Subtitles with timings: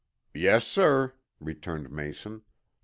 [0.33, 2.41] "Yes, sir," returned Mason.